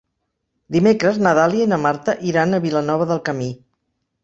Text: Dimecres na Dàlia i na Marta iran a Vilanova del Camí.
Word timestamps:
Dimecres 0.75 1.19
na 1.27 1.33
Dàlia 1.41 1.67
i 1.67 1.69
na 1.75 1.79
Marta 1.83 2.17
iran 2.31 2.59
a 2.59 2.63
Vilanova 2.65 3.09
del 3.13 3.25
Camí. 3.31 3.53